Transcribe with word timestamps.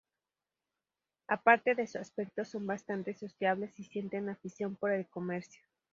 A 1.27 1.37
parte 1.43 1.75
de 1.75 1.85
su 1.85 1.99
aspecto 1.99 2.43
son 2.43 2.65
bastante 2.65 3.13
sociables 3.13 3.79
y 3.79 3.83
sienten 3.83 4.29
afición 4.29 4.75
por 4.75 4.91
el 4.91 5.05
comercio. 5.05 5.61